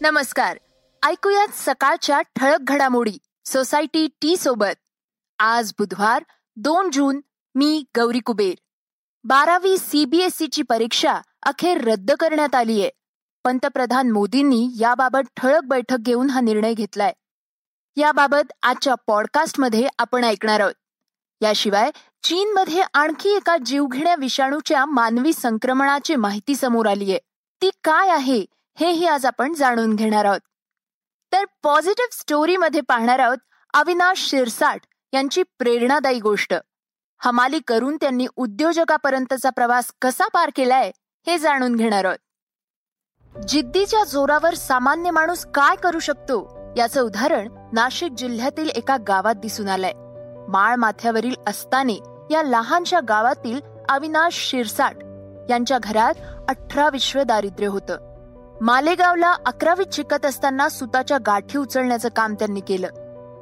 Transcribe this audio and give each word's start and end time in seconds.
नमस्कार. 0.00 0.58
ऐकूयात 1.02 1.48
सकाळच्या 1.54 2.20
ठळक 2.20 2.58
घडामोडी 2.60 3.18
सोसायटी 3.44 4.06
टी 4.22 4.36
सोबत. 4.36 4.76
आज 5.38 5.72
बुधवार 5.78 6.24
दोन 6.56 6.90
जून 6.90 7.20
मी 7.54 7.84
गौरी 7.96 8.20
कुबेर. 8.20 8.54
बारावी 9.24 9.78
सीबीएसईची 9.78 10.62
परीक्षा 10.62 11.20
अखेर 11.42 11.84
रद्द 11.84 12.12
करण्यात 12.12 12.54
आली 12.54 12.80
आहे 12.80 12.90
पंतप्रधान 13.44 14.10
मोदींनी 14.10 14.68
याबाबत 14.80 15.26
ठळक 15.36 15.62
बैठक 15.64 15.96
घेऊन 15.96 16.30
हा 16.30 16.40
निर्णय 16.40 16.74
घेतलाय. 16.74 17.12
याबाबत 17.96 18.52
आजच्या 18.62 18.94
पॉडकास्टमध्ये 19.06 19.88
आपण 19.98 20.24
ऐकणार 20.24 20.60
आहोत. 20.60 20.74
याशिवाय 21.40 21.90
चीनमध्ये 22.22 22.82
आणखी 22.94 23.28
एका 23.28 23.56
जीवघेण्या 23.56 24.14
विषाणूच्या 24.18 24.84
मानवी 24.84 25.32
संक्रमणाची 25.32 26.16
माहिती 26.16 26.54
समोर 26.54 26.86
आली 26.86 27.10
आहे 27.10 27.18
ती 27.62 27.70
काय 27.84 28.08
आहे? 28.08 28.44
हेही 28.80 29.06
आज 29.06 29.26
आपण 29.26 29.54
जाणून 29.54 29.96
घेणार 29.96 30.24
आहोत. 30.24 30.40
तर 31.32 31.44
पॉझिटिव्ह 31.62 32.08
स्टोरीमध्ये 32.12 32.80
पाहणार 32.80 33.18
आहोत 33.18 33.38
अविनाश 33.74 34.30
शिरसाट 34.30 34.80
यांची 35.12 35.42
प्रेरणादायी 35.42 36.20
गोष्ट. 36.20 36.54
हमाली 37.18 37.60
करून 37.66 37.96
त्यांनी 37.96 38.26
उद्योजकापर्यंतचा 38.36 39.50
प्रवास 39.50 39.92
कसा 40.02 40.28
पार 40.28 40.50
केलाय 40.56 40.92
हे 41.26 41.38
जाणून 41.38 41.76
घेणार 41.76 42.04
आहोत. 42.04 42.18
जिद्दीच्या 43.48 44.04
जोरावर 44.04 44.54
सामान्य 44.54 45.10
माणूस 45.10 45.46
काय 45.46 45.76
करू 45.76 45.98
शकतो 45.98 46.58
याचं 46.76 47.00
उदाहरण 47.00 47.48
नाशिक 47.72 48.12
जिल्ह्यातील 48.12 48.70
एका 48.70 48.96
गावात 48.96 49.34
दिसून 49.34 49.68
आलंय. 49.68 49.92
माळ 50.48 50.74
माथ्यावरील 50.74 51.34
अस्ताने 51.46 51.96
या 52.30 52.42
लहानशा 52.42 53.00
गावातील 53.08 53.60
अविनाश 53.88 54.50
शिरसाट 54.50 54.96
यांच्या 55.50 55.78
घरात 55.82 56.14
अठरा 56.48 56.88
विश्व 56.88 57.22
दारिद्र्य 57.22 57.66
होतं. 57.66 58.07
मालेगावला 58.60 59.32
अकरावीत 59.46 59.86
शिकत 59.92 60.26
असताना 60.26 60.68
सुताच्या 60.68 61.18
गाठी 61.26 61.58
उचलण्याचं 61.58 62.08
काम 62.16 62.34
त्यांनी 62.34 62.60
केलं. 62.60 62.88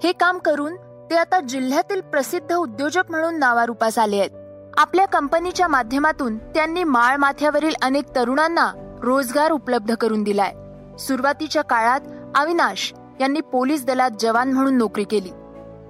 हे 0.04 0.12
काम 0.12 0.38
करून 0.38 0.76
ते 1.10 1.16
आता 1.16 1.40
जिल्ह्यातील 1.40 2.00
प्रसिद्ध 2.00 2.54
उद्योजक 2.54 3.02
म्हणून 3.10 3.38
नावारूपास 3.38 3.98
आले 3.98 4.18
आहेत. 4.18 4.30
आपल्या 4.76 5.06
कंपनीच्या 5.06 5.68
माध्यमातून 5.68 6.38
त्यांनी 6.38 6.84
माळ 6.84 7.16
माथ्यावरील 7.16 7.74
अनेक 7.82 8.04
तरुणांना 8.16 8.72
रोजगार 9.02 9.50
उपलब्ध 9.50 9.94
करून 9.94 10.22
दिलाय. 10.22 10.52
सुरुवातीच्या 10.96 11.62
काळात 11.62 12.00
अविनाश 12.34 12.94
यांनी 13.20 13.40
पोलीस 13.40 13.84
दलात 13.84 14.10
जवान 14.20 14.52
म्हणून 14.52 14.74
नोकरी 14.74 15.04
केली. 15.04 15.30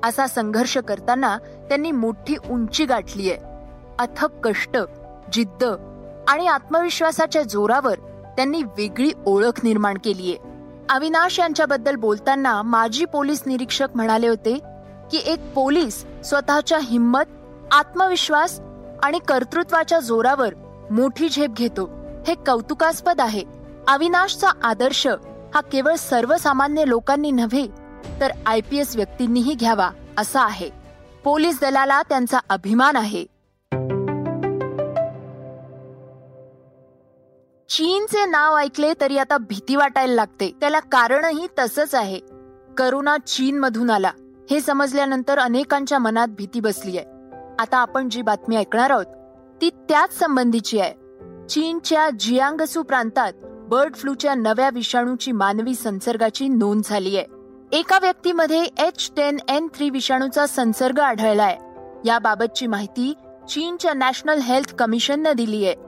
असा 0.04 0.26
संघर्ष 0.26 0.78
करताना 0.78 1.38
त्यांनी 1.68 1.90
मोठी 1.90 2.36
उंची 2.50 2.84
गाठलीय. 2.84 3.36
अथक 3.98 4.28
कष्ट 4.44 4.78
जिद्द 5.32 5.64
आणि 6.28 6.46
आत्मविश्वासाच्या 6.46 7.42
जोरावर 7.42 7.94
त्यांनी 8.36 8.62
वेगळी 8.62 9.12
ओळख 9.26 9.60
निर्माण 9.62 9.96
केलीये. 10.04 10.36
अविनाश 10.90 11.38
यांच्याबद्दल 11.38 11.96
बोलताना 11.96 12.62
माजी 12.62 13.04
पोलीस 13.04 13.42
निरीक्षक 13.46 13.86
म्हणाले 13.94 14.28
होते 14.28 14.58
की 15.10 15.22
एक 15.26 15.52
पोलीस 15.54 16.04
स्वतःच्या 16.24 16.78
हिंमत 16.82 17.24
आत्मविश्वास 17.72 18.60
आणि 19.02 19.18
कर्तृत्वाच्या 19.28 20.00
जोरावर 20.00 20.54
मोठी 20.90 21.28
झेप 21.28 21.50
घेतो. 21.50 21.90
हे 22.26 22.34
कौतुकास्पद 22.34 23.20
आहे. 23.20 23.42
अविनाशचा 23.88 24.48
आदर्श 24.62 25.06
हा 25.54 25.60
केवळ 25.60 25.94
सर्वसामान्य 25.94 26.84
लोकांनी 26.86 27.30
नव्हे 27.30 27.66
तर 28.20 28.30
आय 28.46 28.60
पी 28.60 28.78
एस 28.78 28.96
व्यक्तींनीही 28.96 29.54
घ्यावा 29.54 29.90
असा 30.18 30.42
आहे. 30.42 30.70
पोलीस 31.24 31.60
दलाला 31.60 32.02
त्यांचा 32.02 32.38
अभिमान 32.48 32.96
आहे. 32.96 33.24
चीनचे 37.76 38.24
नाव 38.26 38.56
ऐकले 38.56 38.92
तरी 39.00 39.18
आता 39.18 39.38
भीती 39.38 39.76
वाटायला 39.76 40.14
लागते. 40.14 40.52
त्याला 40.60 40.80
कारणही 40.80 41.46
तसंच 41.58 41.94
आहे. 41.94 42.20
करोना 42.78 43.16
चीन 43.18 43.58
मधून 43.58 43.90
आला. 43.90 44.10
हे 44.50 44.60
समजल्यानंतर 44.60 45.38
अनेकांच्या 45.38 45.98
मनात 45.98 46.28
भीती 46.28 46.60
बसली 46.60 46.98
आहे. 46.98 47.06
आता 47.58 47.76
आपण 47.76 48.08
जी 48.08 48.22
बातमी 48.22 48.56
ऐकणार 48.56 48.90
आहोत 48.90 49.06
ती 49.60 49.70
त्याच 49.70 50.18
संबंधीची 50.18 50.80
आहे. 50.80 50.92
चीनच्या 51.46 52.10
जियांगसू 52.10 52.82
प्रांतात 52.82 53.32
बर्ड 53.44 53.94
फ्लूच्या 53.94 54.34
नव्या 54.34 54.70
विषाणूची 54.72 55.32
मानवी 55.32 55.74
संसर्गाची 55.74 56.48
नोंद 56.48 56.82
झाली 56.84 57.16
आहे. 57.16 57.26
एका 57.72 57.98
व्यक्तीमध्ये 58.02 58.64
एच 58.78 59.10
टेन 59.16 59.36
एन 59.48 59.68
थ्री 59.74 59.90
विषाणूचा 59.90 60.46
संसर्ग 60.46 61.00
आढळलाय. 61.00 61.58
याबाबतची 62.04 62.66
माहिती 62.66 63.14
चीनच्या 63.48 63.94
नॅशनल 63.94 64.38
हेल्थ 64.38 64.74
कमिशननं 64.74 65.32
दिली 65.32 65.66
आहे. 65.66 65.85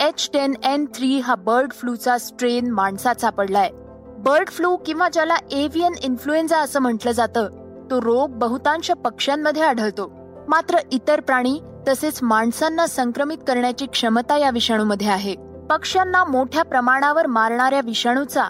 एच 0.00 0.28
टेन 0.32 0.54
एन 0.64 0.84
थ्री 0.94 1.18
हा 1.20 1.34
बर्ड 1.34 1.72
फ्लूचा 1.72 2.18
स्ट्रेन 2.18 2.70
माणसात 2.70 3.14
सापडलाय. 3.14 3.70
बर्ड 4.18 4.48
फ्लू 4.48 4.76
किंवा 4.76 5.08
ज्याला 5.08 5.36
एव्हियन 5.50 5.94
इन्फ्लुएन्झा 6.02 6.58
असं 6.58 6.80
म्हटलं 6.80 7.12
जातं 7.12 7.48
तो 7.90 8.00
रोग 8.00 8.30
बहुतांश 8.30 8.90
पक्ष्यांमध्ये 8.90 9.62
आढळतो. 9.62 10.10
मात्र 10.48 10.78
इतर 10.92 11.20
प्राणी 11.20 11.60
तसेच 11.88 12.22
माणसांना 12.22 12.86
संक्रमित 12.86 13.38
करण्याची 13.48 13.86
क्षमता 13.86 14.38
या 14.38 14.50
विषाणूमध्ये 14.50 15.08
आहे. 15.08 15.34
पक्ष्यांना 15.70 16.24
मोठ्या 16.24 16.64
प्रमाणावर 16.64 17.26
मारणाऱ्या 17.26 17.80
विषाणूचा 17.84 18.44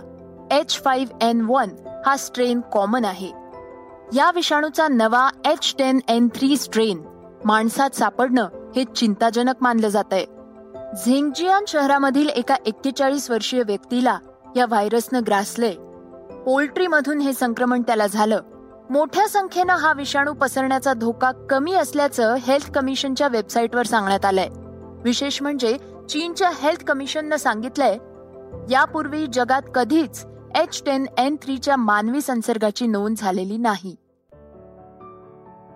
एच 0.51 0.81
फाईव्ह 0.85 1.27
एन 1.27 1.41
वन 1.41 1.69
हा 2.07 2.17
स्ट्रेन 2.17 2.61
कॉमन 2.73 3.05
आहे. 3.05 3.31
या 4.15 4.31
विषाणूचा 4.35 4.89
नवा 4.89 5.29
H 5.45 5.75
ten 5.79 6.01
N 6.09 6.29
three 6.35 6.57
strain 6.57 7.03
माणसात 7.45 7.91
सापडणं 7.91 8.49
हे 8.77 8.85
चिंताजनक 8.97 9.55
मानलं 9.61 9.89
जात 9.89 10.13
आहे 10.13 10.36
झेंगजियान 11.05 11.65
शहरामधील 11.69 12.29
एका 12.29 12.57
एक्केचाळीस 12.67 13.31
वर्षीय 13.31 13.63
व्यक्तीला 13.63 14.19
या 14.57 14.67
व्हायरसनं 14.67 15.21
ग्रासलंय 15.27 15.75
पोल्ट्रीमधून 16.45 17.19
हे 17.19 17.33
संक्रमण 17.33 17.83
त्याला 17.83 18.07
झालं. 18.07 18.41
मोठ्या 18.91 19.29
संख्येनं 19.29 19.73
हा 19.73 19.93
विषाणू 19.93 20.33
पसरण्याचा 20.33 20.93
धोका 20.93 21.33
कमी 21.51 21.75
असल्याचं 21.75 22.35
हेल्थ 22.35 22.71
कमिशनच्या 22.73 23.29
वेबसाईटवर 23.29 23.87
सांगण्यात 23.87 24.25
आलंय. 24.25 24.49
विशेष 25.05 25.43
म्हणजे 25.43 25.77
चीनच्या 26.09 26.51
हेल्थ 26.55 26.85
कमिशननं 26.85 27.37
सांगितलंय 27.37 27.99
यापूर्वी 28.73 29.27
जगात 29.33 29.63
कधीच 29.75 30.27
एच 30.55 30.83
टेन 30.87 31.07
एन 31.19 31.37
थ्रीच्या 31.37 31.77
मानवी 31.77 32.21
संसर्गाची 32.21 32.87
नोंद 32.87 33.17
झालेली 33.19 33.57
नाही. 33.57 33.97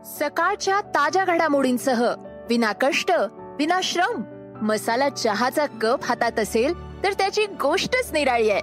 सकाळच्या 0.05 0.81
ताज्या 0.81 1.25
घडामोडींसह 1.25 2.15
विनाकष्ट 2.49 3.13
विनाश्रम. 3.59 4.40
मसाला 4.63 5.09
चहाचा 5.09 5.67
कप 5.81 6.05
हातात 6.05 6.39
असेल 6.39 7.03
तर 7.03 7.13
त्याची 7.13 7.47
गोष्टच 7.47 8.13
निराळी 8.13 8.51
आहे. 8.51 8.61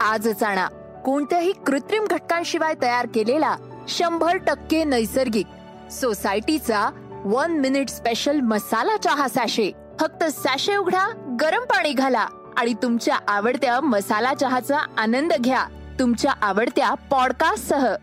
आजच 0.00 0.42
आणा. 0.42 0.66
कोणत्याही 1.04 1.52
कृत्रिम 1.52 2.04
घटकांशिवाय 2.04 2.74
तयार 2.82 3.06
केलेला 3.14 3.56
शंभर 3.88 4.36
टक्के 4.36 4.84
नैसर्गिक 4.84 5.46
सोसायटीचा 5.92 6.90
वन 7.24 7.50
मिनिट 7.50 7.88
स्पेशल 7.88 8.40
मसाला 8.40 8.96
चहा 8.96 9.28
सॅशे. 9.28 9.72
फक्त 10.00 10.24
सॅशे 10.24 10.76
उघडा 10.76 11.36
गरम 11.40 11.62
पाणी 11.62 11.92
घाला 11.92 12.26
आणि 12.56 12.74
तुमच्या 12.74 13.18
आवडत्या 13.28 13.80
मसाला 13.80 14.34
चहाचा 14.34 14.78
आनंद 14.96 15.32
घ्या. 15.32 15.66
तुमच्या 15.98 16.32
आवडत्या 16.42 16.94
पॉडकास्ट 16.94 17.68
सह 17.68 17.94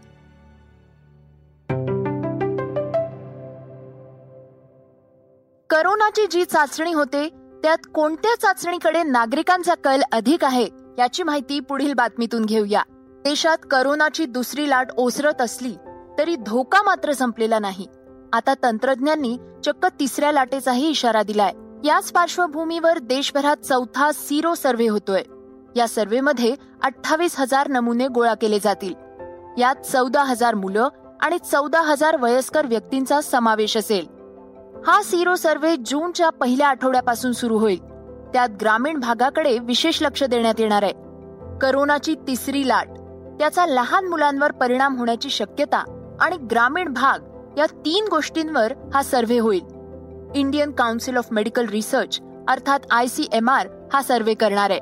कोरोनाची 6.09 6.37
जी 6.37 6.45
चाचणी 6.45 6.93
होते 6.93 7.27
त्यात 7.63 7.77
कोणत्या 7.93 8.33
चाचणीकडे 8.41 9.01
नागरिकांचा 9.03 9.73
कल 9.83 10.01
अधिक 10.11 10.43
आहे 10.43 10.63
याची 10.97 11.23
माहिती 11.23 11.59
पुढील 11.59 11.93
बातमीतून 11.93 12.45
घेऊया. 12.45 12.81
देशात 13.23 13.57
करोनाची 13.71 14.25
दुसरी 14.25 14.69
लाट 14.69 14.87
ओसरत 14.97 15.41
असली 15.41 15.75
तरी 16.17 16.35
धोका 16.35 16.81
मात्र 16.81 17.13
संपलेला 17.13 17.59
नाही. 17.59 17.87
आता 18.33 18.53
तंत्रज्ञांनी 18.63 19.37
चक्क 19.65 19.85
तिसऱ्या 19.99 20.31
लाटेचाही 20.31 20.89
इशारा 20.89 21.23
दिलाय. 21.23 21.53
याच 21.83 22.11
पार्श्वभूमीवर 22.11 22.97
देशभरात 22.97 23.57
चौथा 23.57 24.11
सिरो 24.13 24.55
सर्व्हे 24.55 24.87
होतोय. 24.87 25.23
या 25.75 25.87
सर्व्हेमध्ये 25.87 26.55
अठ्ठावीस 26.83 27.39
हजार 27.39 27.67
नमुने 27.67 28.07
गोळा 28.07 28.33
केले 28.33 28.59
जातील. 28.63 28.93
यात 29.57 29.85
चौदा 29.85 30.23
हजार 30.23 30.55
मुलं 30.55 30.87
आणि 31.21 31.37
चौदा 31.51 31.81
हजार 31.81 32.17
वयस्कर 32.21 32.65
व्यक्तींचा 32.65 33.21
समावेश 33.21 33.77
असेल. 33.77 34.18
हा 34.87 35.01
सिरो 35.03 35.35
सर्व्हे 35.35 35.75
जूनच्या 35.85 36.29
पहिल्या 36.29 36.67
आठवड्यापासून 36.67 37.31
सुरू 37.31 37.57
होईल. 37.57 37.79
त्यात 38.33 38.49
ग्रामीण 38.61 38.99
भागाकडे 38.99 39.57
विशेष 39.59 40.01
लक्ष 40.01 40.23
देण्यात 40.23 40.53
येणार 40.59 40.83
आहे. 40.83 40.93
करोनाची 41.61 42.15
तिसरी 42.15 42.67
लाट 42.67 42.87
त्याचा 43.39 43.65
लहान 43.65 44.05
मुलांवर 44.05 44.51
परिणाम 44.51 44.97
होण्याची 44.97 45.29
शक्यता 45.29 45.83
आणि 46.21 46.37
ग्रामीण 46.37 46.93
भाग 46.93 47.19
या 47.57 47.65
तीन 47.65 48.05
गोष्टींवर 48.11 48.73
हा 48.93 49.03
सर्व्हे 49.03 49.39
होईल. 49.39 49.63
Indian 50.35 50.71
Council 50.71 51.17
of 51.17 51.27
Medical 51.31 51.65
Research 51.65 52.19
अर्थात 52.47 52.79
आय 52.91 53.07
सी 53.07 53.27
एम 53.33 53.49
आर 53.49 53.67
हा 53.93 54.01
सर्व्हे 54.01 54.33
करणार 54.33 54.69
आहे. 54.69 54.79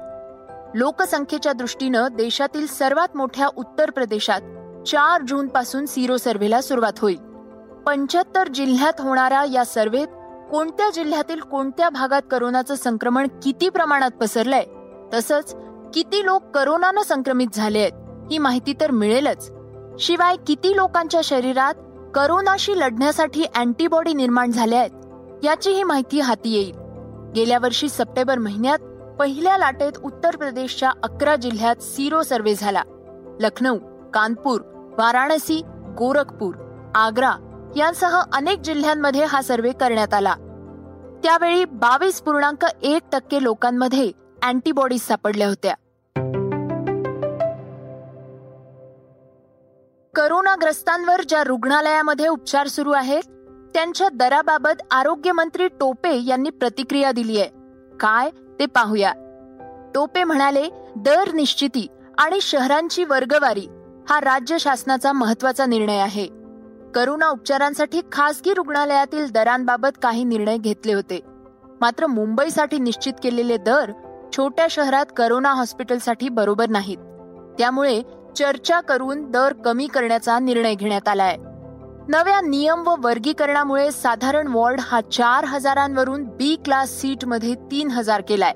लोकसंख्येच्या 0.75 1.53
दृष्टीनं 1.53 2.07
देशातील 2.11 2.67
सर्वात 2.67 3.17
मोठ्या 3.17 3.47
उत्तर 3.55 3.89
प्रदेशात 3.89 4.41
चार 4.87 5.21
जून 5.27 5.47
पासून 5.47 5.85
सिरो 5.85 6.17
सर्व्हेला 6.17 6.61
सुरुवात 6.61 6.99
होईल. 6.99 7.26
पंच्याहत्तर 7.87 8.47
जिल्ह्यात 8.47 8.93
होणाऱ्या 8.99 9.43
या 9.45 9.65
सर्व्हेत 9.65 10.07
कोणत्या 10.51 10.89
जिल्ह्यातील 10.89 11.39
कोणत्या 11.39 11.89
भागात 11.89 12.21
करोनाचं 12.31 12.75
संक्रमण 12.75 13.27
किती 13.43 13.69
प्रमाणात 13.69 14.11
पसरलंय 14.11 14.63
तसंच 15.13 15.55
किती 15.93 16.25
लोक 16.25 16.43
करोनानं 16.43 17.01
संक्रमित 17.01 17.47
झाले 17.53 17.79
आहेत 17.79 18.27
ही 18.31 18.37
माहिती 18.37 18.73
तर 18.81 18.91
मिळेलच. 18.91 19.51
शिवाय 19.99 20.35
किती 20.47 20.75
लोकांच्या 20.75 21.21
शरीरात 21.23 21.73
करोनाशी 22.15 22.79
लढण्यासाठी 22.79 23.45
अँटीबॉडी 23.55 24.13
निर्माण 24.13 24.51
झाल्या 24.51 24.79
आहेत 24.79 25.45
याचीही 25.45 25.83
माहिती 25.83 26.19
हाती 26.19 26.53
येईल. 26.53 26.75
गेल्या 27.35 27.59
वर्षी 27.61 27.89
सप्टेंबर 27.89 28.37
महिन्यात 28.37 28.79
पहिल्या 29.19 29.57
लाटेत 29.57 29.97
उत्तर 30.03 30.35
प्रदेशच्या 30.35 30.91
अकरा 31.03 31.35
जिल्ह्यात 31.35 31.75
सिरो 31.75 32.21
सर्वे 32.21 32.55
झाला. 32.55 32.83
लखनौ 33.39 33.75
कानपूर 34.13 34.61
वाराणसी 34.97 35.61
गोरखपूर 35.97 36.55
आग्रा 36.95 37.33
यांसह 37.77 38.21
अनेक 38.33 38.59
जिल्ह्यांमध्ये 38.59 39.25
हा 39.25 39.41
सर्वे 39.41 39.71
करण्यात 39.71 40.13
आला. 40.13 40.33
त्यावेळी 41.23 41.65
बावीस 41.65 42.21
पूर्णांक 42.21 42.65
एक 42.81 43.01
टक्के 43.11 43.43
लोकांमध्ये 43.43 44.11
अँटीबॉडीज 44.43 45.01
सापडल्या 45.01 45.47
होत्या. 45.47 45.73
करोनाग्रस्तांवर 50.15 51.21
ज्या 51.21 51.43
रुग्णालयामध्ये 51.43 52.27
उपचार 52.27 52.67
सुरू 52.67 52.91
आहेत 52.91 53.23
त्यांच्या 53.73 54.09
दराबाबत 54.13 54.81
आरोग्यमंत्री 54.91 55.67
टोपे 55.67 56.25
यांनी 56.25 56.49
प्रतिक्रिया 56.49 57.11
दिली 57.11 57.41
आहे. 57.41 57.49
काय? 57.99 58.29
ते 58.59 58.65
पाहूया. 58.65 59.13
टोपे 59.95 60.23
म्हणाले 60.23 60.69
दर 60.95 61.31
निश्चिती 61.33 61.87
आणि 62.17 62.41
शहरांची 62.41 63.03
वर्गवारी 63.03 63.67
हा 64.09 64.19
राज्य 64.21 64.57
शासनाचा 64.57 65.13
महत्त्वाचा 65.13 65.65
निर्णय 65.65 65.97
आहे. 65.97 66.36
करोना 66.95 67.29
उपचारांसाठी 67.29 68.01
खासगी 68.11 68.53
रुग्णालयातील 68.53 69.31
दरांबाबत 69.31 69.97
काही 70.01 70.23
निर्णय 70.23 70.57
घेतले 70.57 70.93
होते. 70.93 71.19
मात्र 71.81 72.07
मुंबईसाठी 72.07 72.79
निश्चित 72.79 73.13
केलेले 73.23 73.57
दर 73.57 73.91
छोट्या 74.37 74.67
शहरात 74.69 75.05
करोना 75.17 75.53
हॉस्पिटलसाठी 75.53 76.29
बरोबर 76.29 76.69
नाहीत. 76.69 76.97
त्यामुळे 77.57 78.01
चर्चा 78.35 78.81
करून 78.81 79.31
दर 79.31 79.53
कमी 79.53 79.87
करण्याचा 79.87 80.39
निर्णय 80.39 80.75
घेण्यात 80.75 81.07
आलाय. 81.07 81.37
नव्या 82.07 82.41
नियम 82.41 82.87
व 82.87 82.95
वर्गीकरणामुळे 83.03 83.91
साधारण 83.91 84.47
वॉर्ड 84.47 84.79
हा 84.83 85.01
चार 85.01 85.45
हजारांवरून 85.45 86.23
बी 86.23 86.55
क्लास 86.55 86.89
सीटमध्ये 86.89 87.55
तीन 87.71 87.91
हजार 87.91 88.21
केलाय. 88.21 88.53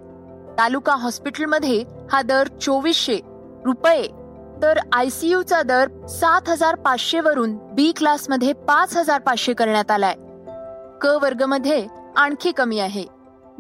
तालुका 0.60 0.96
हॉस्पिटलमध्ये 0.96 1.84
हा 2.12 2.22
दर 2.22 2.48
चोवीसशे 2.62 3.20
रुपये 3.66 4.21
तर 4.62 4.80
आयसीयूचा 4.94 5.62
दर 5.62 5.88
सात 6.10 6.50
हजार 6.50 6.76
पाचशे 6.76 7.20
वरून 7.20 7.56
बी 7.76 7.92
क्लासमध्ये 7.98 8.54
पाच 8.68 8.96
हजार 8.98 9.20
पाचशे 9.20 9.54
करण्यात 9.54 9.92
आलाय. 9.92 10.16
क 11.02 11.06
वर्गमध्ये 11.22 11.86
आणखी 12.18 12.52
कमी 12.52 12.80
आहे. 12.80 13.06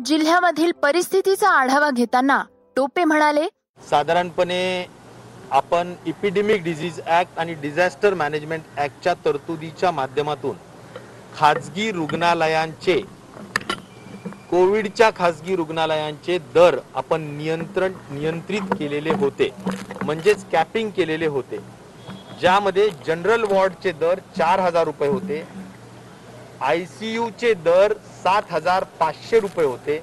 जिल्ह्यामधील 0.05 0.71
परिस्थितीचा 0.83 1.49
आढावा 1.49 1.89
घेताना 1.89 2.41
टोपे 2.75 3.03
म्हणाले 3.03 3.47
साधारणपणे 3.89 4.85
आपण 5.51 5.93
इपिडेमिक 6.05 6.63
डिझीज 6.63 6.99
ऍक्ट 7.19 7.39
आणि 7.39 7.53
डिझास्टर 7.53 8.13
मॅनेजमेंट 8.13 8.63
ऍक्टच्या 8.77 9.13
तरतुदीच्या 9.25 9.91
माध्यमातून 9.91 10.55
खाजगी 11.37 11.91
रुग्णालयांचे 11.91 13.01
कोविडच्या 14.51 15.09
खाजगी 15.15 15.55
रुग्णालयांचे 15.55 16.37
दर 16.53 16.77
आपण 16.95 17.21
नियंत्रण 17.37 17.93
नियंत्रित 18.11 18.73
केलेले 18.79 19.11
होते. 19.19 19.49
म्हणजेच 20.03 20.43
कॅपिंग 20.51 20.89
केलेले 20.95 21.27
होते. 21.27 21.57
ज्यामध्ये 22.39 22.89
जनरल 23.07 23.43
वॉर्डचे 23.51 23.91
दर 23.91 24.19
चार 24.37 24.59
हजार 24.59 24.85
रुपये 24.85 25.09
होते. 25.09 25.43
आय 26.61 26.83
सी 26.85 27.13
यूचे 27.13 27.53
दर 27.53 27.93
सात 28.23 28.51
हजार 28.51 28.83
पाचशे 28.99 29.39
रुपये 29.39 29.65
होते. 29.65 30.01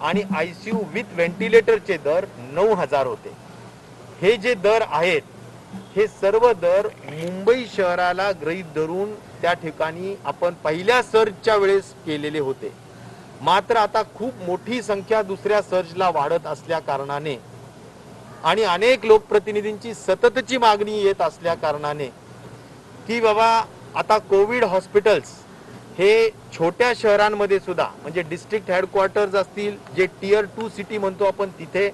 आणि 0.00 0.22
आय 0.36 0.52
सी 0.54 0.70
यू 0.70 0.82
विथ 0.92 1.14
व्हेंटिलेटरचे 1.14 1.96
दर 2.04 2.24
नऊ 2.52 2.74
हजार 2.74 3.06
होते. 3.06 3.32
हे 4.20 4.36
जे 4.36 4.54
दर 4.54 4.84
आहेत 4.88 5.22
हे 5.96 6.06
सर्व 6.20 6.52
दर 6.62 6.86
मुंबई 7.04 7.64
शहराला 7.76 8.30
गृहीत 8.40 8.64
धरून 8.74 9.14
त्या 9.42 9.52
ठिकाणी 9.62 10.14
आपण 10.24 10.54
पहिल्या 10.64 11.02
सर्चच्या 11.02 11.56
वेळेस 11.56 11.94
केलेले 12.06 12.38
होते. 12.38 12.72
मात्र 13.42 13.76
आता 13.76 14.02
खूप 14.14 14.42
मोठी 14.46 14.80
संख्या 14.82 15.22
दुसऱ्या 15.22 15.60
सर्जला 15.62 16.08
वाढत 16.10 16.46
असल्या 16.46 16.78
कारणाने 16.78 17.36
आणि 18.44 18.62
अनेक 18.62 19.04
लोकप्रतिनिधींची 19.06 19.94
सततची 19.94 20.58
मागणी 20.58 21.00
येत 21.02 21.22
असल्या 21.22 21.54
कारणाने 21.54 22.06
की 23.06 23.20
बाबा 23.20 23.48
आता 23.96 24.18
कोविड 24.30 24.64
हॉस्पिटल्स 24.64 25.32
हे 25.98 26.28
छोट्या 26.54 26.92
शहरांमध्ये 26.96 27.58
सुद्धा 27.60 27.86
म्हणजे 28.02 28.22
डिस्ट्रिक्ट 28.30 28.70
हेडक्वार्टर्स 28.70 29.34
असतील 29.34 29.76
जे 29.96 30.06
टियर 30.20 30.44
टू 30.56 30.68
सिटी 30.68 30.98
म्हणतो 30.98 31.24
आपण 31.24 31.48
तिथे 31.58 31.88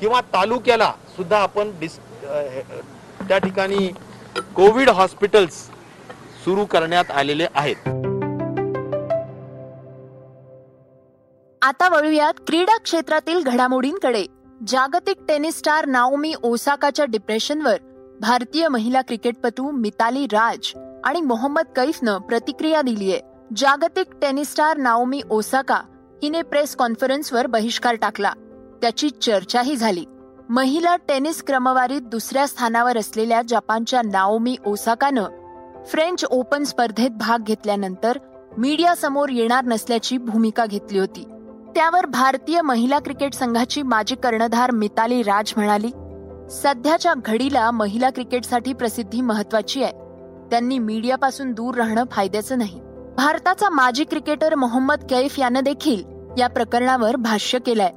किंवा 0.00 0.20
तालुक्याला 0.34 0.92
सुद्धा 1.16 1.38
आपण 1.38 1.70
डिस 1.80 1.98
त्या 3.28 3.38
ठिकाणी 3.38 3.88
कोविड 4.56 4.90
हॉस्पिटल्स 4.90 5.62
सुरू 6.44 6.64
करण्यात 6.64 7.10
आलेले 7.10 7.46
आहेत. 7.54 8.05
आता 11.66 11.88
वळूयात 11.88 12.34
क्रीडा 12.46 12.76
क्षेत्रातील 12.76 13.42
घडामोडींकडे. 13.42 14.26
जागतिक 14.68 15.16
टेनिस 15.28 15.58
स्टार 15.58 15.86
नाओमी 15.86 16.34
ओसाकाच्या 16.42 17.04
डिप्रेशनवर 17.04 17.76
भारतीय 18.20 18.68
महिला 18.68 19.00
क्रिकेटपटू 19.00 19.70
मिताली 19.70 20.24
राज 20.24 20.72
आणि 21.04 21.20
मोहम्मद 21.20 21.64
कैफनं 21.76 22.18
प्रतिक्रिया 22.18 22.82
दिलीय. 22.82 23.18
जागतिक 23.56 24.06
टेनिस 24.22 24.50
स्टार 24.50 24.76
नाओमी 24.76 25.20
ओसाका 25.30 25.74
हिने 26.22 26.42
प्रेस 26.42 26.76
कॉन्फरन्सवर 26.76 27.46
बहिष्कार 27.46 27.94
टाकला. 27.94 28.32
त्याची 28.82 29.10
चर्चाही 29.10 29.76
झाली. 29.76 30.04
महिला 30.48 30.96
टेनिस 30.96 31.42
क्रमवारीत 31.42 32.00
दुसऱ्या 32.00 32.46
स्थानावर 32.46 32.98
असलेल्या 32.98 33.42
जपानच्या 33.48 34.02
नाओमी 34.04 34.56
ओसाकानं 34.66 35.24
फ्रेंच 35.86 36.24
ओपन 36.24 36.64
स्पर्धेत 36.64 37.10
भाग 37.10 37.42
घेतल्यानंतर 37.42 38.18
मीडियासमोर 38.58 39.28
येणार 39.28 39.64
नसल्याची 39.64 40.18
भूमिका 40.18 40.66
घेतली 40.66 40.98
होती. 40.98 41.32
त्यावर 41.76 42.06
भारतीय 42.06 42.60
महिला 42.60 42.98
क्रिकेट 42.98 43.34
संघाची 43.34 43.82
माजी 43.82 44.14
कर्णधार 44.14 44.70
मिताली 44.70 45.22
राज 45.22 45.52
म्हणाली 45.56 45.88
सध्याच्या 46.50 47.12
घडीला 47.24 47.70
महिला 47.70 48.10
क्रिकेटसाठी 48.10 48.72
प्रसिद्धी 48.72 49.20
महत्वाची 49.20 49.82
आहे. 49.82 49.92
त्यांनी 50.50 50.78
मीडियापासून 50.78 51.52
दूर 51.52 51.74
राहणं 51.74 52.04
फायद्याचं 52.10 52.58
नाही. 52.58 52.80
भारताचा 53.16 53.70
माजी 53.70 54.04
क्रिकेटर 54.04 54.54
मोहम्मद 54.54 55.04
कैफ 55.10 55.38
यानं 55.38 55.60
देखील 55.60 56.04
या 56.38 56.46
प्रकरणावर 56.46 57.16
भाष्य 57.16 57.58
केलंय. 57.58 57.90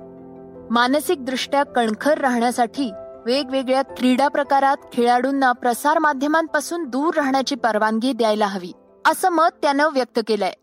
मानसिक 0.72 1.26
दृष्ट्या 1.26 1.64
कणखर 1.64 2.18
राहण्यासाठी 2.18 2.92
वेगवेगळ्या 3.26 3.82
क्रीडा 3.82 4.28
प्रकारात 4.28 4.78
खेळाडूंना 4.94 5.52
प्रसार 5.52 6.00
माध्यमांपासून 6.00 6.84
दूर 6.84 7.14
राहण्याची 7.14 7.56
परवानगी 7.56 8.14
द्यायला 8.14 8.48
हवी 8.48 8.72
असं 9.06 9.30
मत 9.30 9.58
त्यानं 9.62 9.90
व्यक्त 9.94 10.20
केलंय. 10.28 10.54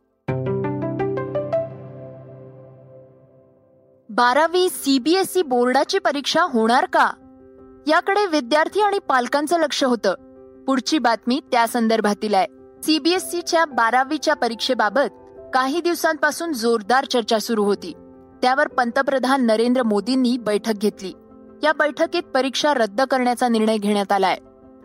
बारावी 4.16 4.68
सीबीएसई 4.68 5.42
बोर्डाची 5.42 5.98
परीक्षा 5.98 6.42
होणार 6.42 6.86
का? 6.92 7.10
याकडे 7.86 8.26
विद्यार्थी 8.26 8.80
आणि 8.80 8.98
पालकांचं 8.98 9.60
लक्ष 9.60 9.84
होतं. 9.84 10.14
पुढची 10.66 10.98
बातमी 10.98 11.40
त्या 11.52 11.66
संदर्भातील 11.66 12.34
आहे. 12.34 12.46
सीबीएसईच्या 12.82 13.64
बारावीच्या 13.64 14.34
परीक्षेबाबत 14.34 15.12
काही 15.54 15.80
दिवसांपासून 15.80 16.52
जोरदार 16.52 17.04
चर्चा 17.04 17.38
सुरू 17.38 17.64
होती. 17.64 17.92
त्यावर 18.42 18.68
पंतप्रधान 18.68 19.46
नरेंद्र 19.46 19.82
मोदींनी 19.82 20.36
बैठक 20.38 20.72
घेतली. 20.72 21.12
या 21.62 21.72
बैठकीत 21.72 22.22
परीक्षा 22.22 22.74
रद्द 22.74 23.02
करण्याचा 23.02 23.48
निर्णय 23.48 23.76
घेण्यात 23.76 24.12
आलाय. 24.12 24.38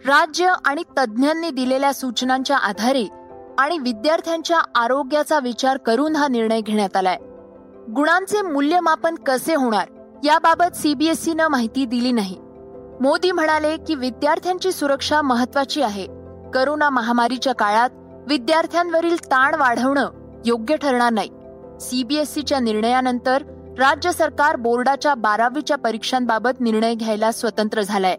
राज्य 0.06 0.54
आणि 0.66 0.84
तज्ज्ञांनी 0.98 1.50
दिलेल्या 1.50 1.94
सूचनांच्या 1.94 2.58
आधारे 2.58 3.08
आणि 3.58 3.78
विद्यार्थ्यांच्या 3.78 4.60
आरोग्याचा 4.76 5.40
विचार 5.40 5.78
करून 5.78 6.16
हा 6.16 6.28
निर्णय 6.28 6.62
घेण्यात 6.62 6.98
आलाय. 6.98 7.18
गुणांचे 7.90 8.42
मूल्यमापन 8.42 9.16
कसे 9.16 9.56
होणार 9.56 9.88
याबाबत 10.24 10.76
सीबीएसईनं 10.76 11.48
माहिती 11.48 11.86
दिली 11.86 12.12
नाही. 12.12 12.38
मोदी 13.02 13.32
म्हणाले 13.32 13.78
की 13.78 13.96
विद्यार्थ्यांची 13.96 14.72
सुरक्षा 14.72 15.22
महत्वाची 15.22 15.82
आहे. 15.82 16.08
करोना 16.54 16.90
महामारीच्या 16.90 17.54
काळात 17.54 17.90
विद्यार्थ्यांवरील 18.28 19.18
ताण 19.26 19.56
वाढवणं 19.56 20.10
योग्य 20.46 20.76
ठरणार 20.76 21.12
नाही. 21.12 21.30
सीबीएसईच्या 21.82 22.60
निर्णयानंतर 22.60 23.44
राज्य 23.80 24.12
सरकार 24.12 24.56
बोर्डाच्या 24.56 25.16
बारावीच्या 25.16 25.78
परीक्षांबाबत 25.78 26.62
निर्णय 26.62 26.94
घ्यायला 26.94 27.32
स्वतंत्र 27.32 27.82
झालाय. 27.82 28.16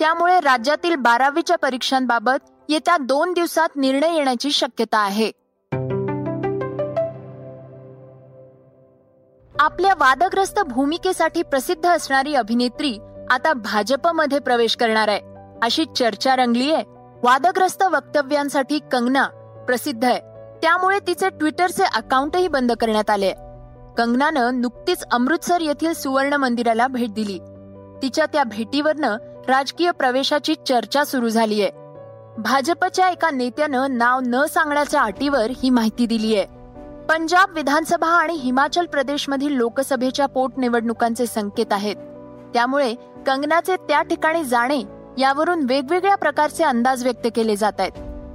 त्यामुळे 0.00 0.40
राज्यातील 0.40 0.94
बारावीच्या 0.94 1.56
परीक्षांबाबत 1.56 2.50
येत्या 2.68 2.96
दोन 2.96 3.32
दिवसात 3.32 3.68
निर्णय 3.76 4.16
येण्याची 4.16 4.50
शक्यता 4.50 4.98
आहे. 4.98 5.30
आपल्या 9.66 9.92
वादग्रस्त 10.00 10.60
भूमिकेसाठी 10.60 11.42
प्रसिद्ध 11.42 11.86
असणारी 11.86 12.34
अभिनेत्री 12.34 12.98
आता 13.30 13.52
भाजपमध्ये 13.52 14.38
प्रवेश 14.38 14.76
करणार 14.76 15.08
आहे. 15.08 15.20
अशी 15.62 15.84
चर्चा 15.96 16.36
रंगली 16.36 16.72
आहे 16.72 16.84
वादग्रस्त 17.22 17.82
वक्तव्यांसाठी 17.82 18.78
कंगना 18.92 19.24
प्रसिद्ध 19.66 20.04
आहे. 20.04 20.20
त्यामुळे 20.62 20.98
तिचे 21.06 21.28
ट्विटरचे 21.28 21.84
अकाउंटही 21.84 22.48
बंद 22.48 22.72
करण्यात 22.72 23.10
आले 23.10 23.32
कंगनानं 23.98 24.60
नुकतीच 24.60 25.04
अमृतसर 25.12 25.60
येथील 25.60 25.92
सुवर्ण 25.92 26.34
मंदिराला 26.34 26.86
भेट 26.86 27.14
दिली. 27.14 27.38
तिच्या 28.02 28.26
त्या 28.26 28.44
भेटीवरनं 28.44 29.16
राजकीय 29.48 29.90
प्रवेशाची 29.90 30.54
चर्चा 30.68 31.04
सुरू 31.04 31.28
झालीय. 31.28 31.68
भाजपच्या 32.38 33.08
एका 33.08 33.30
नेत्यानं 33.30 33.98
नाव 33.98 34.20
न 34.26 34.44
सांगण्याच्या 34.44 35.02
अटीवर 35.02 35.50
ही 35.62 35.70
माहिती 35.70 36.06
दिलीय. 36.06 36.44
पंजाब 37.08 37.54
विधानसभा 37.54 38.06
आणि 38.06 38.34
हिमाचल 38.34 38.86
प्रदेशमधील 38.86 39.52
लोकसभेच्या 39.52 40.26
पोटनिवडणुकांचे 40.26 41.26
संकेत 41.26 41.72
आहेत. 41.72 41.96
त्यामुळे 42.54 42.94
कंगनाचे 43.26 43.76
त्या 43.76 44.02
ठिकाणी 44.02 44.44
जाणे 44.44 44.82
यावरून 45.18 45.64
वेगवेगळ्या 45.68 46.14
प्रकारचे 46.14 46.64
अंदाज 46.64 47.02
व्यक्त 47.02 47.26
केले 47.36 47.56
जात 47.56 47.72
आहेत. 47.78 47.92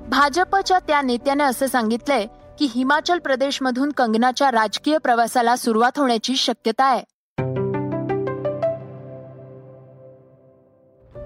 भाजपच्या 0.09 0.79
त्या 0.79 1.01
नेत्याने 1.01 1.43
असं 1.43 1.67
सांगितलंय 1.67 2.25
की 2.59 2.67
हिमाचल 2.75 3.19
प्रदेशमधून 3.19 3.91
कंगनाच्या 3.91 4.51
राजकीय 4.51 4.97
प्रवासाला 4.97 5.55
सुरुवात 5.55 5.99
होण्याची 5.99 6.35
शक्यता 6.35 6.85
आहे. 6.85 7.03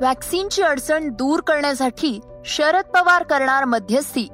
वॅक्सिनची 0.02 0.62
अडचण 0.62 1.10
दूर 1.10 1.42
करण्यासाठी 1.42 2.20
शरद 2.46 2.86
पवार 2.86 3.24
करणार 3.24 3.66
मध्यस्थी. 3.66 4.28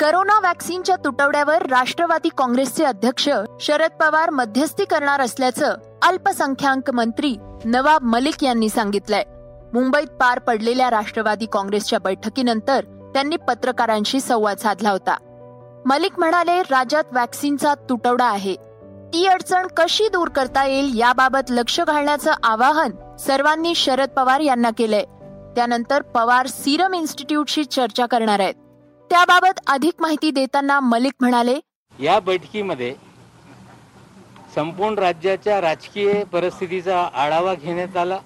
करोना 0.00 0.38
वॅक्सिनच्या 0.40 0.96
तुटवड्यावर 0.96 1.62
राष्ट्रवादी 1.62 2.28
काँग्रेसचे 2.38 2.84
अध्यक्ष 2.84 3.28
शरद 3.60 3.90
पवार 4.00 4.30
मध्यस्थी 4.30 4.84
करणार 4.84 5.20
असल्याचं 5.20 5.74
अल्पसंख्याक 6.02 6.90
मंत्री 6.90 7.36
नवाब 7.64 8.02
मलिक 8.02 8.44
यांनी 8.44 8.68
सांगितलंय. 8.68 9.22
मुंबईत 9.72 10.06
पार 10.06 10.38
पडलेल्या 10.38 10.90
राष्ट्रवादी 10.90 11.46
काँग्रेसच्या 11.46 11.98
बैठकीनंतर 11.98 12.84
त्यांनी 13.14 13.36
पत्रकारांशी 13.36 14.20
संवाद 14.20 14.56
साधला 14.56 14.90
होता. 14.90 15.16
मलिक 15.86 16.18
म्हणाले 16.18 16.60
राज्यात 16.62 17.04
वॅक्सिनचा 17.12 17.74
तुटवडा 17.74 18.24
आहे. 18.24 18.54
ती 19.12 19.26
अडचण 19.26 19.66
कशी 19.76 20.08
दूर 20.08 20.28
करता 20.28 20.64
येईल 20.64 20.98
याबाबत 20.98 21.50
लक्ष 21.50 21.80
घालण्याचं 21.80 22.32
आवाहन 22.42 23.16
सर्वांनी 23.16 23.74
शरद 23.74 24.08
पवार 24.08 24.40
यांना 24.40 24.70
केलंय. 24.78 25.04
त्यानंतर 25.56 26.02
पवार 26.02 26.46
सिरम 26.46 26.94
इन्स्टिट्यूटशी 26.94 27.64
चर्चा 27.64 28.06
करणार 28.06 28.40
आहेत. 28.40 28.54
त्याबाबत 29.10 29.60
अधिक 29.66 30.00
माहिती 30.00 30.30
देताना 30.30 30.78
मलिक 30.80 31.12
म्हणाले 31.20 31.58
या 31.98 32.18
बैठकीमध्ये 32.20 32.94
संपूर्ण 34.54 34.98
राज्याच्या 34.98 35.60
राजकीय 35.60 36.22
परिस्थितीचा 36.24 37.00
आढावा 37.14 37.54
घेण्यात 37.54 37.96
आला. 37.96 38.18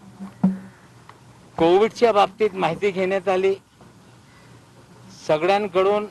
कोविडच्या 1.58 2.12
बाबतीत 2.12 2.54
माहिती 2.54 2.90
घेण्यात 2.90 3.28
आली. 3.28 3.54
सगळ्यांकडून 5.26 6.06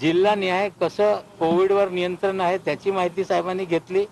जिल्हा 0.00 0.34
न्याय 0.34 0.68
कसं 0.80 1.14
कोविडवर 1.38 1.88
नियंत्रण 1.88 2.40
आहे 2.40 2.58
त्याची 2.58 2.90
माहिती 2.90 3.24
साहेबांनी 3.24 3.64
घेतली. 3.64 4.04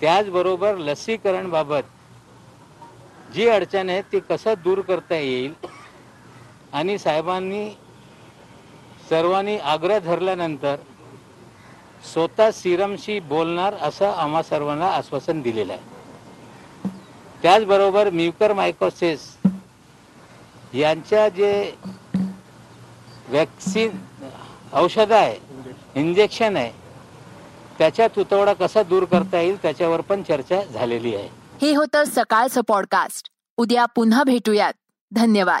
त्याचबरोबर 0.00 0.76
लसीकरणबाबत 0.76 1.92
जी 3.34 3.48
अडचण 3.48 3.88
आहे 3.90 4.02
ती 4.12 4.18
कसं 4.20 4.54
दूर 4.64 4.80
करता 4.80 5.14
येईल 5.14 5.52
आणि 6.72 6.98
साहेबांनी 6.98 7.68
सर्वांनी 9.08 9.56
आग्रह 9.56 9.98
धरल्यानंतर 9.98 10.76
स्वतः 12.12 12.50
सिरमशी 12.50 13.20
बोलणार 13.20 13.74
असं 13.74 14.10
आम्हा 14.10 14.42
सर्वांना 14.42 14.86
आश्वासन 14.86 15.40
दिलेलं 15.40 15.72
आहे. 15.72 15.82
त्याचबरोबर 17.42 18.10
म्युकर 18.10 18.52
मायकोसिस 18.52 19.36
यांच्या 20.74 21.28
जे 21.28 21.74
वॅक्सिन 23.28 23.90
औषधं 24.72 25.14
आहे 25.14 25.36
इंजेक्शन 25.94 26.56
आहे 26.56 26.72
त्याच्या 27.78 28.08
तुतवडा 28.08 28.52
कसा 28.52 28.82
दूर 28.82 29.04
करता 29.04 29.40
येईल 29.40 29.62
त्याच्यावर 29.62 30.00
पण 30.00 30.22
चर्चा 30.22 30.64
झालेली 30.64 31.14
आहे. 31.14 31.28
हे 31.62 31.74
होतं 31.74 32.02
सकाळचं 32.06 32.60
पॉडकास्ट. 32.68 33.28
उद्या 33.56 33.86
पुन्हा 33.86 34.22
भेटूयात. 34.22 34.72
धन्यवाद. 35.12 35.60